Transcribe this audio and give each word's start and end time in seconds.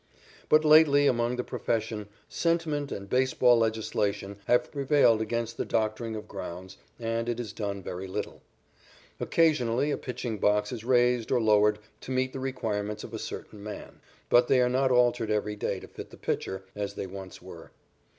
But 0.49 0.65
lately 0.65 1.05
among 1.05 1.35
the 1.35 1.43
profession, 1.43 2.07
sentiment 2.27 2.91
and 2.91 3.07
baseball 3.07 3.55
legislation 3.59 4.37
have 4.45 4.71
prevailed 4.71 5.21
against 5.21 5.57
the 5.57 5.63
doctoring 5.63 6.15
of 6.15 6.27
grounds, 6.27 6.77
and 6.99 7.29
it 7.29 7.39
is 7.39 7.53
done 7.53 7.83
very 7.83 8.07
little. 8.07 8.41
Occasionally 9.19 9.91
a 9.91 9.97
pitching 9.99 10.39
box 10.39 10.71
is 10.71 10.83
raised 10.83 11.31
or 11.31 11.39
lowered 11.39 11.77
to 11.99 12.09
meet 12.09 12.33
the 12.33 12.39
requirements 12.39 13.03
of 13.03 13.13
a 13.13 13.19
certain 13.19 13.61
man, 13.61 14.01
but 14.27 14.47
they 14.47 14.59
are 14.59 14.69
not 14.69 14.89
altered 14.89 15.29
every 15.29 15.55
day 15.55 15.79
to 15.79 15.87
fit 15.87 16.09
the 16.09 16.17
pitcher, 16.17 16.63
as 16.75 16.95
they 16.95 17.05
once 17.05 17.39
were. 17.39 17.69